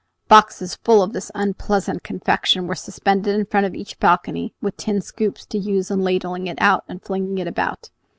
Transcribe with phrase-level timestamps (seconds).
[0.27, 4.99] Boxes full of this unpleasant confection were suspended in front of each balcony, with tin
[4.99, 7.91] scoops to use in ladling it out and flinging it about.